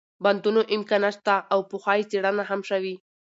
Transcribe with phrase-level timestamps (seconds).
[0.23, 2.95] بندونو امكانات شته او پخوا يې څېړنه هم شوې